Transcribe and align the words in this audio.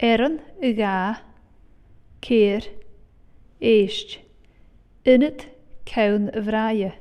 Eran 0.00 0.40
y 0.62 0.74
ga, 0.78 1.22
ceir, 2.22 2.68
eisht, 3.60 4.14
yn 5.14 5.26
cawn 5.90 6.30
y 6.38 6.44
fraia. 6.50 6.92